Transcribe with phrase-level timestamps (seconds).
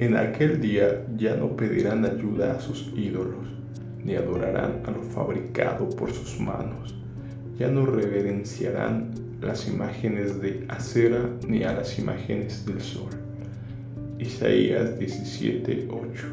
[0.00, 3.46] En aquel día ya no pedirán ayuda a sus ídolos,
[4.02, 6.94] ni adorarán a lo fabricado por sus manos.
[7.58, 9.10] Ya no reverenciarán
[9.42, 13.10] las imágenes de acera ni a las imágenes del sol.
[14.18, 16.28] Isaías 17:8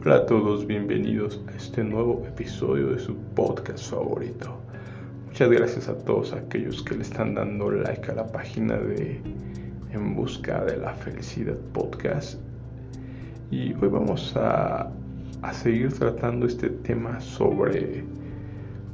[0.00, 4.58] Hola a todos, bienvenidos a este nuevo episodio de su podcast favorito.
[5.34, 9.20] Muchas gracias a todos aquellos que le están dando like a la página de
[9.90, 12.38] En Busca de la Felicidad Podcast.
[13.50, 14.92] Y hoy vamos a,
[15.42, 18.04] a seguir tratando este tema sobre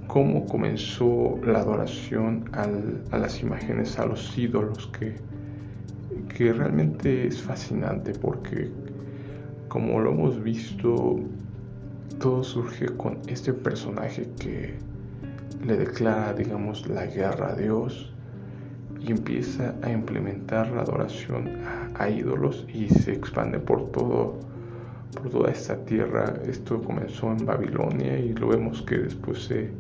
[0.07, 5.17] cómo comenzó la adoración a las imágenes, a los ídolos, que,
[6.35, 8.71] que realmente es fascinante porque
[9.69, 11.21] como lo hemos visto,
[12.19, 14.90] todo surge con este personaje que
[15.65, 18.13] le declara, digamos, la guerra a Dios
[18.99, 21.49] y empieza a implementar la adoración
[21.99, 24.39] a, ídolos y se expande por todo
[25.15, 26.35] por toda esta tierra.
[26.47, 29.71] Esto comenzó en Babilonia y lo vemos que después se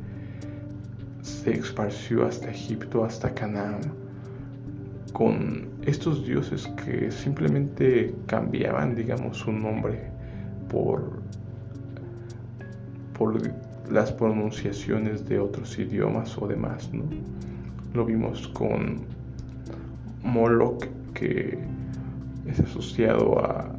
[1.22, 3.80] se esparció hasta Egipto, hasta Canaán,
[5.12, 10.10] con estos dioses que simplemente cambiaban, digamos, su nombre
[10.68, 11.20] por,
[13.18, 13.40] por
[13.90, 17.04] las pronunciaciones de otros idiomas o demás, ¿no?
[17.94, 19.00] Lo vimos con
[20.22, 21.58] Moloch, que
[22.46, 23.74] es asociado a,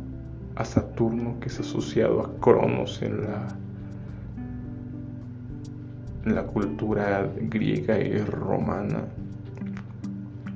[0.55, 3.47] a Saturno, que es asociado a Cronos en la
[6.25, 9.05] la cultura griega y romana.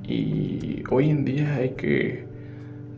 [0.04, 2.24] Y hoy en día hay que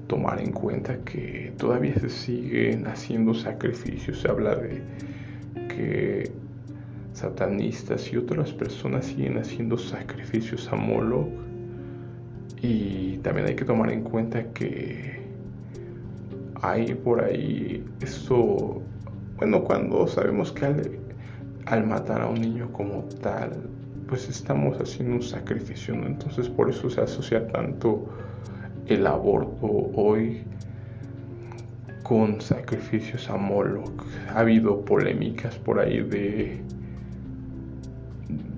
[0.07, 4.21] tomar en cuenta que todavía se siguen haciendo sacrificios.
[4.21, 4.83] Se habla de
[5.69, 6.31] que
[7.19, 11.29] satanistas y otras personas siguen haciendo sacrificios a Moloch.
[12.63, 15.21] Y también hay que tomar en cuenta que
[16.63, 18.83] hay por ahí esto,
[19.37, 20.99] bueno, cuando sabemos que
[21.67, 23.69] al matar a un niño como tal,
[24.09, 25.95] pues estamos haciendo un sacrificio.
[25.95, 28.09] Entonces por eso se asocia tanto
[28.87, 30.43] el aborto hoy
[32.03, 34.05] con sacrificios a Moloch.
[34.35, 36.63] Ha habido polémicas por ahí de,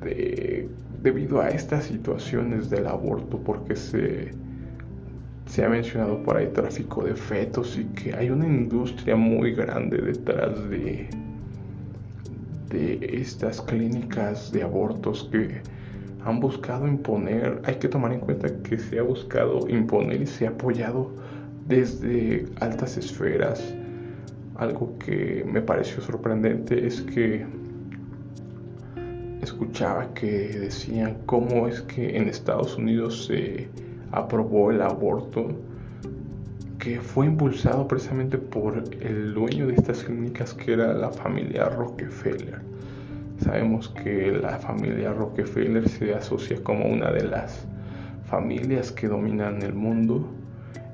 [0.02, 0.68] de
[1.02, 4.32] debido a estas situaciones del aborto, porque se,
[5.46, 9.96] se ha mencionado por ahí tráfico de fetos y que hay una industria muy grande
[9.96, 11.08] detrás de
[12.70, 15.60] de estas clínicas de abortos que
[16.24, 20.46] han buscado imponer, hay que tomar en cuenta que se ha buscado imponer y se
[20.46, 21.10] ha apoyado
[21.66, 23.74] desde altas esferas.
[24.56, 27.46] Algo que me pareció sorprendente es que
[29.42, 33.68] escuchaba que decían cómo es que en Estados Unidos se
[34.12, 35.48] aprobó el aborto
[36.78, 42.60] que fue impulsado precisamente por el dueño de estas clínicas que era la familia Rockefeller.
[43.38, 47.66] Sabemos que la familia Rockefeller se asocia como una de las
[48.24, 50.26] familias que dominan el mundo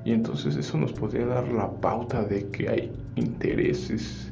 [0.03, 4.31] y entonces eso nos podría dar la pauta de que hay intereses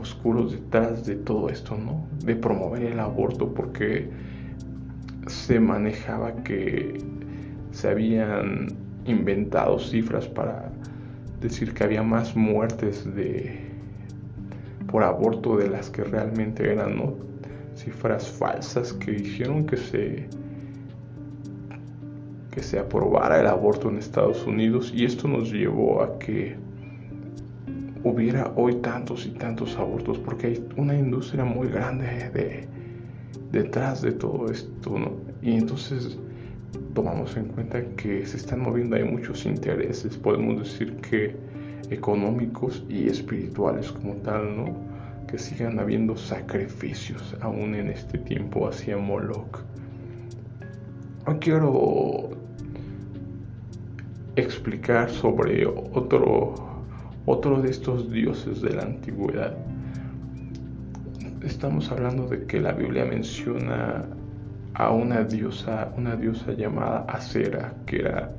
[0.00, 2.06] oscuros detrás de todo esto, ¿no?
[2.24, 4.10] De promover el aborto porque
[5.26, 6.98] se manejaba que
[7.72, 8.68] se habían
[9.04, 10.72] inventado cifras para
[11.40, 13.68] decir que había más muertes de
[14.90, 17.14] por aborto de las que realmente eran, ¿no?
[17.76, 20.28] Cifras falsas que hicieron que se
[22.50, 26.56] que se aprobara el aborto en Estados Unidos y esto nos llevó a que
[28.04, 32.66] hubiera hoy tantos y tantos abortos porque hay una industria muy grande de,
[33.52, 35.12] detrás de todo esto, ¿no?
[35.42, 36.18] Y entonces
[36.94, 41.36] tomamos en cuenta que se están moviendo, hay muchos intereses, podemos decir que
[41.90, 44.74] económicos y espirituales como tal, ¿no?
[45.26, 49.60] Que sigan habiendo sacrificios aún en este tiempo hacia Moloch.
[51.26, 52.30] Hoy quiero
[54.36, 56.54] explicar sobre otro,
[57.26, 59.56] otro de estos dioses de la antigüedad.
[61.42, 64.04] Estamos hablando de que la Biblia menciona
[64.74, 68.32] a una diosa, una diosa llamada Acera, que era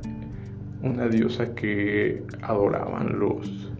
[0.81, 3.71] una diosa que adoraban los,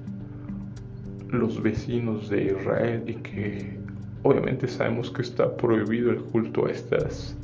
[1.30, 3.80] los vecinos de Israel y que
[4.24, 7.36] obviamente sabemos que está prohibido el culto a estas,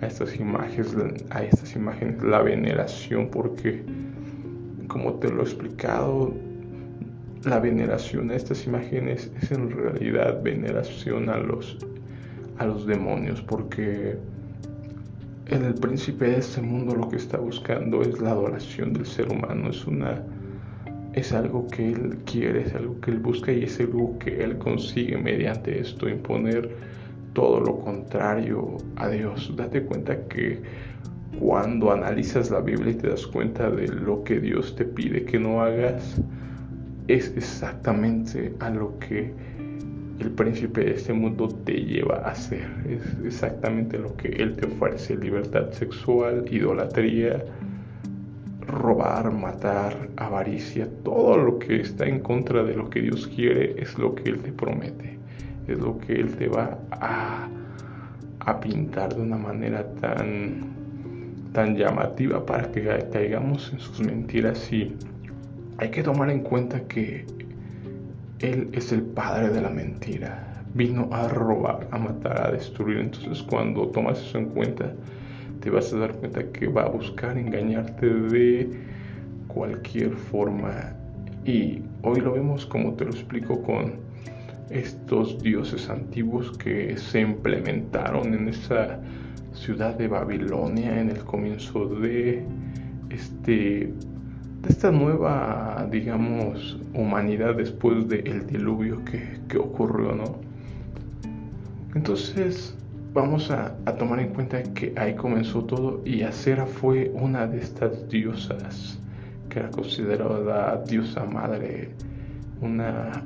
[0.00, 0.96] a estas imágenes,
[1.30, 3.84] a estas imágenes, la veneración, porque
[4.88, 6.32] como te lo he explicado,
[7.44, 11.78] la veneración a estas imágenes es en realidad veneración a los
[12.58, 14.18] a los demonios porque
[15.46, 19.70] el príncipe de este mundo lo que está buscando es la adoración del ser humano,
[19.70, 20.22] es una
[21.14, 24.58] es algo que él quiere, es algo que él busca y es algo que él
[24.58, 26.70] consigue mediante esto imponer
[27.32, 29.52] todo lo contrario a Dios.
[29.56, 30.60] Date cuenta que
[31.38, 35.38] cuando analizas la Biblia y te das cuenta de lo que Dios te pide que
[35.40, 36.20] no hagas,
[37.14, 39.32] es exactamente a lo que
[40.20, 42.68] el príncipe de este mundo te lleva a hacer.
[42.88, 45.16] Es exactamente lo que él te ofrece.
[45.16, 47.42] Libertad sexual, idolatría,
[48.66, 50.88] robar, matar, avaricia.
[51.02, 54.40] Todo lo que está en contra de lo que Dios quiere es lo que él
[54.40, 55.18] te promete.
[55.66, 57.48] Es lo que él te va a,
[58.40, 60.60] a pintar de una manera tan,
[61.52, 64.94] tan llamativa para que caigamos en sus mentiras y
[65.80, 67.24] hay que tomar en cuenta que
[68.40, 70.62] él es el padre de la mentira.
[70.74, 72.98] Vino a robar, a matar, a destruir.
[72.98, 74.92] Entonces cuando tomas eso en cuenta,
[75.60, 78.70] te vas a dar cuenta que va a buscar engañarte de
[79.48, 80.92] cualquier forma.
[81.46, 83.94] Y hoy lo vemos como te lo explico con
[84.68, 89.00] estos dioses antiguos que se implementaron en esa
[89.54, 92.44] ciudad de Babilonia en el comienzo de
[93.08, 93.92] este
[94.62, 100.36] de esta nueva, digamos, humanidad después del diluvio que, ocurrió, ¿no?
[101.94, 102.76] Entonces,
[103.14, 108.08] vamos a, tomar en cuenta que ahí comenzó todo y Acera fue una de estas
[108.08, 108.98] diosas
[109.48, 111.90] que era considerada diosa madre,
[112.60, 113.24] una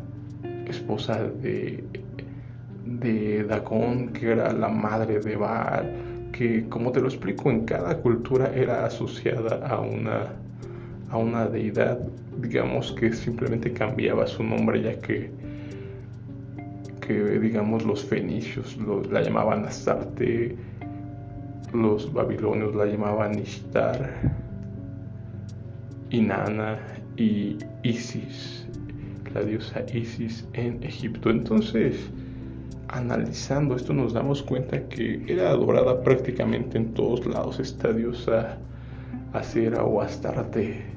[0.67, 1.85] esposa de,
[2.87, 3.63] de
[4.15, 5.93] que era la madre de Baal,
[6.33, 10.44] que como te lo explico, en cada cultura era asociada a una
[11.15, 12.01] a una deidad,
[12.41, 15.31] digamos que simplemente cambiaba su nombre ya que,
[17.01, 18.77] que digamos los fenicios
[19.13, 20.57] la llamaban Astarte,
[21.73, 24.33] los babilonios la llamaban Ishtar,
[26.11, 26.81] Inanna
[27.17, 28.67] y Isis,
[29.33, 31.31] la diosa Isis en Egipto.
[31.31, 32.11] Entonces,
[32.89, 38.59] analizando esto nos damos cuenta que era adorada prácticamente en todos lados esta diosa
[39.33, 40.94] Acera o Astarte.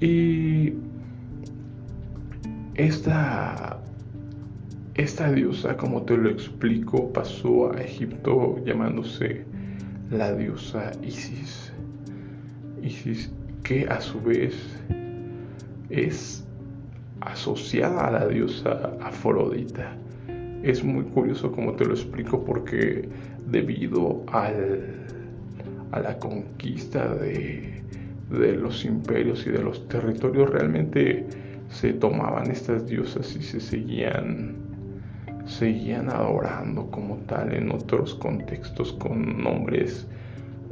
[0.00, 0.72] Y
[2.74, 3.78] esta,
[4.94, 9.44] esta diosa, como te lo explico, pasó a Egipto llamándose
[10.10, 11.72] la diosa Isis.
[12.82, 13.30] Isis
[13.62, 14.54] que a su vez
[15.90, 16.46] es
[17.20, 19.94] asociada a la diosa Afrodita.
[20.62, 23.06] Es muy curioso como te lo explico porque
[23.46, 25.06] debido al,
[25.92, 27.82] a la conquista de
[28.30, 31.26] de los imperios y de los territorios realmente
[31.68, 34.56] se tomaban estas diosas y se seguían
[35.46, 40.06] seguían adorando como tal en otros contextos con nombres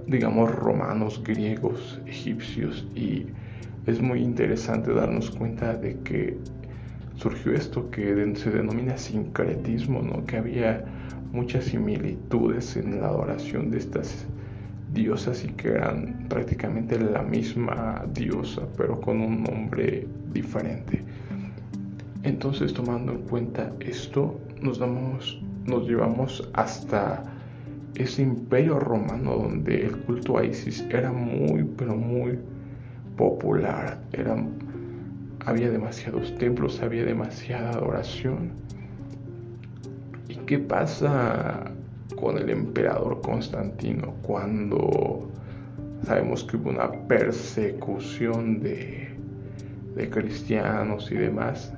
[0.07, 3.27] digamos romanos, griegos, egipcios y
[3.87, 6.37] es muy interesante darnos cuenta de que
[7.17, 10.25] surgió esto que se denomina sincretismo, ¿no?
[10.25, 10.85] que había
[11.33, 14.27] muchas similitudes en la adoración de estas
[14.93, 21.02] diosas y que eran prácticamente la misma diosa, pero con un nombre diferente.
[22.23, 24.81] Entonces, tomando en cuenta esto, nos
[25.67, 27.23] nos llevamos hasta
[27.94, 32.38] ese imperio romano donde el culto a Isis era muy, pero muy
[33.16, 34.00] popular.
[34.12, 34.37] Era,
[35.45, 38.52] había demasiados templos, había demasiada adoración.
[40.28, 41.73] ¿Y qué pasa
[42.21, 45.29] con el emperador Constantino cuando
[46.05, 49.17] sabemos que hubo una persecución de,
[50.11, 51.73] cristianos y demás.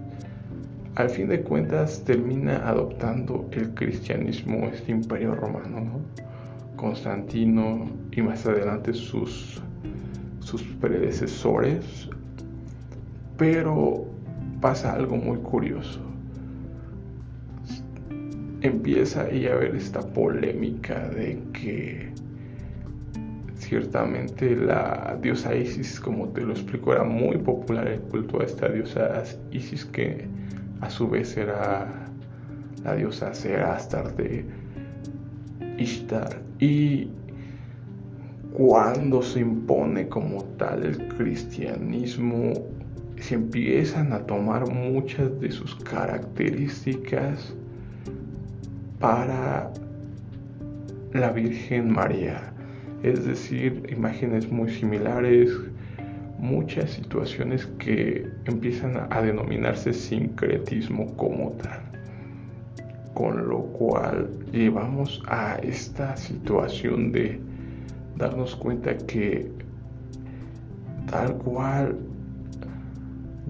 [0.97, 6.01] Al fin de cuentas termina adoptando el cristianismo este imperio romano,
[6.77, 9.63] Constantino y más adelante sus,
[10.41, 12.11] sus predecesores.
[13.39, 14.05] Pero
[14.61, 16.11] pasa algo muy curioso
[18.63, 22.13] empieza ahí a haber esta polémica de que
[23.57, 28.69] ciertamente la diosa Isis, como te lo explico, era muy popular el culto a esta
[28.69, 30.27] diosa Isis que
[30.81, 31.87] a su vez era
[32.85, 34.45] la diosa Serastar de
[35.79, 36.41] Ishtar.
[36.59, 37.09] Y
[38.53, 42.53] cuando se impone como tal el cristianismo,
[43.19, 47.55] se empiezan a tomar muchas de sus características
[49.01, 49.73] para
[51.13, 52.53] la Virgen María.
[53.03, 55.51] Es decir, imágenes muy similares,
[56.39, 61.81] muchas situaciones que empiezan a denominarse sincretismo como tal.
[63.15, 67.41] Con lo cual llevamos a esta situación de
[68.17, 69.51] darnos cuenta que
[71.11, 71.97] tal cual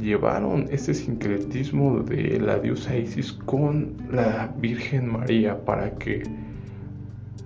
[0.00, 6.22] llevaron este sincretismo de la diosa Isis con la Virgen María para que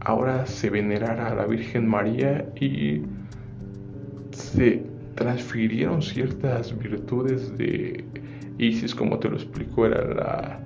[0.00, 3.02] ahora se venerara a la Virgen María y
[4.30, 4.82] se
[5.14, 8.04] transfirieron ciertas virtudes de
[8.58, 10.60] Isis, como te lo explico, era la,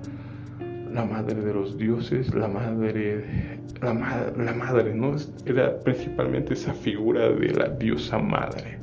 [0.93, 3.93] la madre de los dioses, la madre, la,
[4.37, 5.15] la madre, ¿no?
[5.45, 8.77] Era principalmente esa figura de la diosa madre.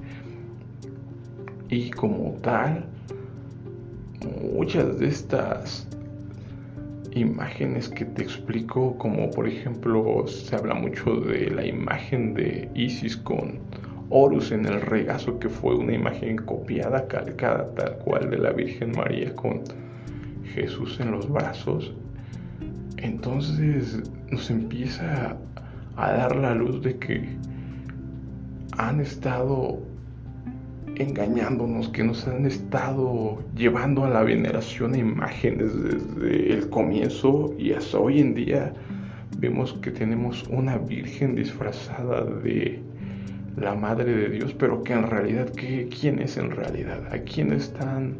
[1.68, 2.84] Y como tal,
[4.26, 5.86] muchas de estas
[7.12, 13.16] imágenes que te explico, como por ejemplo se habla mucho de la imagen de Isis
[13.16, 13.58] con
[14.10, 18.92] Horus en el regazo, que fue una imagen copiada, calcada tal cual de la Virgen
[18.92, 19.62] María con
[20.54, 21.92] Jesús en los brazos.
[22.98, 25.36] Entonces nos empieza
[25.96, 27.36] a dar la luz de que
[28.78, 29.78] han estado
[30.98, 37.72] engañándonos, que nos han estado llevando a la veneración de imágenes desde el comienzo y
[37.72, 38.72] hasta hoy en día
[39.38, 42.80] vemos que tenemos una virgen disfrazada de
[43.56, 47.02] la madre de Dios, pero que en realidad, ¿qué, ¿quién es en realidad?
[47.10, 48.16] ¿A quién están,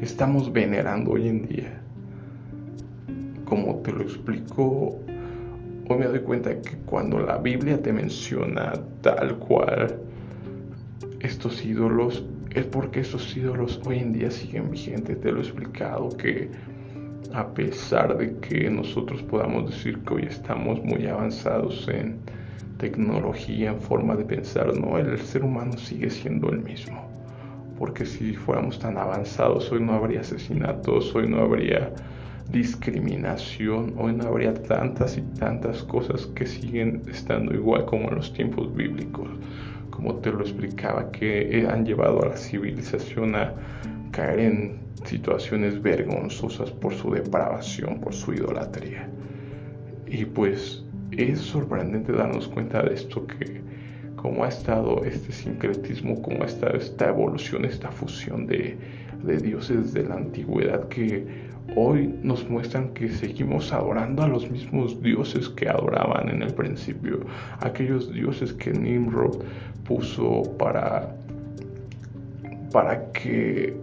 [0.00, 1.80] estamos venerando hoy en día?
[3.44, 4.98] Como te lo explico,
[5.88, 10.07] hoy me doy cuenta que cuando la Biblia te menciona tal cual
[11.20, 15.20] estos ídolos, es porque estos ídolos hoy en día siguen vigentes.
[15.20, 16.50] Te lo he explicado que
[17.34, 22.18] a pesar de que nosotros podamos decir que hoy estamos muy avanzados en
[22.78, 27.06] tecnología, en forma de pensar, no, el ser humano sigue siendo el mismo.
[27.78, 31.92] Porque si fuéramos tan avanzados, hoy no habría asesinatos, hoy no habría
[32.50, 38.32] discriminación, hoy no habría tantas y tantas cosas que siguen estando igual como en los
[38.32, 39.28] tiempos bíblicos.
[39.98, 43.52] Como te lo explicaba, que han llevado a la civilización a
[44.12, 49.08] caer en situaciones vergonzosas por su depravación, por su idolatría.
[50.06, 53.60] Y pues es sorprendente darnos cuenta de esto, que
[54.14, 58.78] cómo ha estado este sincretismo, cómo ha estado esta evolución, esta fusión de,
[59.24, 65.00] de dioses de la antigüedad que hoy nos muestran que seguimos adorando a los mismos
[65.02, 67.20] dioses que adoraban en el principio,
[67.60, 69.42] aquellos dioses que Nimrod
[69.84, 71.14] puso para,
[72.72, 73.76] para que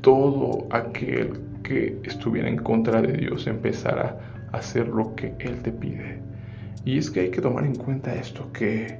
[0.00, 4.18] todo aquel que estuviera en contra de Dios empezara
[4.52, 6.18] a hacer lo que Él te pide.
[6.84, 8.98] Y es que hay que tomar en cuenta esto, que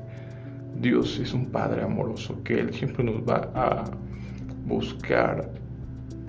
[0.81, 3.85] Dios es un Padre amoroso, que Él siempre nos va a
[4.67, 5.60] buscar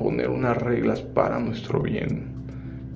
[0.01, 2.24] poner unas reglas para nuestro bien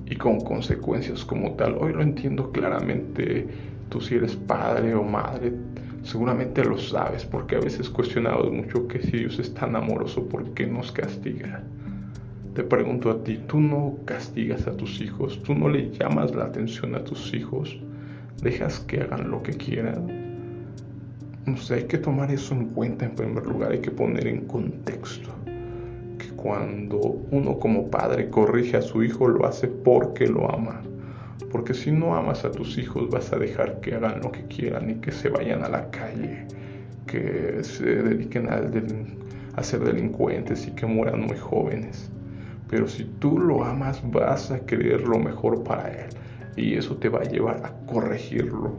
[0.06, 1.76] y con consecuencias como tal.
[1.78, 3.46] Hoy lo entiendo claramente,
[3.88, 5.52] tú si eres padre o madre,
[6.02, 10.52] seguramente lo sabes, porque a veces cuestionamos mucho que si Dios es tan amoroso, ¿por
[10.54, 11.62] qué nos castiga?
[12.54, 15.42] Te pregunto a ti, ¿tú no castigas a tus hijos?
[15.42, 17.78] ¿Tú no le llamas la atención a tus hijos?
[18.42, 20.08] dejas que hagan lo que quieran.
[21.46, 24.42] No sé, hay que tomar eso en cuenta en primer lugar, hay que poner en
[24.42, 25.30] contexto
[26.46, 26.98] cuando
[27.32, 30.80] uno como padre corrige a su hijo lo hace porque lo ama.
[31.50, 34.88] Porque si no amas a tus hijos vas a dejar que hagan lo que quieran
[34.90, 36.46] y que se vayan a la calle,
[37.08, 42.12] que se dediquen a, ser delincuentes y que mueran muy jóvenes.
[42.68, 46.10] Pero si tú lo amas vas a querer lo mejor para él
[46.54, 48.72] y eso te va a llevar a corregirlo,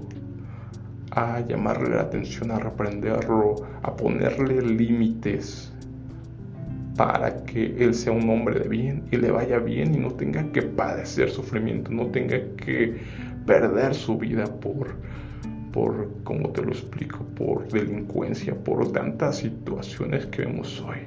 [1.11, 5.73] a llamarle la atención, a reprenderlo, a ponerle límites
[6.97, 10.51] para que él sea un hombre de bien y le vaya bien y no tenga
[10.51, 12.97] que padecer sufrimiento, no tenga que
[13.45, 14.95] perder su vida por,
[15.71, 20.97] por como te lo explico, por delincuencia, por tantas situaciones que vemos hoy.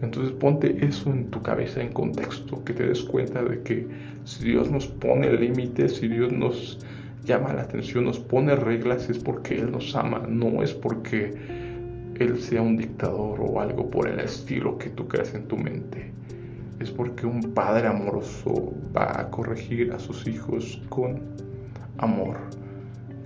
[0.00, 3.88] Entonces ponte eso en tu cabeza en contexto, que te des cuenta de que
[4.24, 6.78] si Dios nos pone límites, si Dios nos
[7.24, 11.67] llama la atención, nos pone reglas, es porque Él nos ama, no es porque
[12.18, 16.10] Él sea un dictador o algo por el estilo que tú creas en tu mente.
[16.80, 21.20] Es porque un padre amoroso va a corregir a sus hijos con
[21.98, 22.36] amor.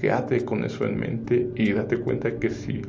[0.01, 2.83] Quédate con eso en mente y date cuenta que si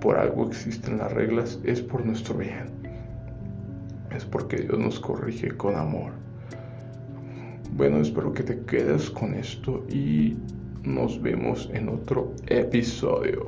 [0.00, 2.82] por algo existen las reglas es por nuestro bien
[4.16, 6.12] es porque Dios nos corrige con amor.
[7.72, 10.36] Bueno, espero que te quedes con esto y
[10.84, 13.46] nos vemos en otro episodio.